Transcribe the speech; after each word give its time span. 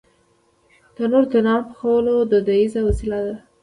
تنور 0.95 1.25
د 1.31 1.33
نان 1.45 1.61
پخولو 1.67 2.15
دودیزه 2.31 2.79
وسیله 2.87 3.19
ده 3.27 3.35